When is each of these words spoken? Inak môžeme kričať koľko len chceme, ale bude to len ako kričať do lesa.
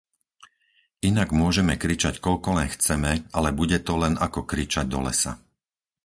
Inak 1.09 1.29
môžeme 1.41 1.73
kričať 1.83 2.15
koľko 2.25 2.49
len 2.57 2.69
chceme, 2.75 3.11
ale 3.37 3.49
bude 3.59 3.77
to 3.87 3.93
len 4.03 4.13
ako 4.25 4.41
kričať 4.51 4.85
do 4.93 4.99
lesa. 5.07 5.33